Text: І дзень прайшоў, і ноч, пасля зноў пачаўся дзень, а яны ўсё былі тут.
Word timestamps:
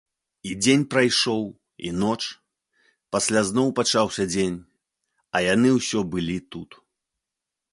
І 0.51 0.53
дзень 0.63 0.83
прайшоў, 0.93 1.43
і 1.89 1.91
ноч, 2.03 2.17
пасля 3.17 3.43
зноў 3.49 3.67
пачаўся 3.81 4.23
дзень, 4.33 4.57
а 5.35 5.43
яны 5.53 5.69
ўсё 5.79 5.99
былі 6.17 6.37
тут. 6.57 6.69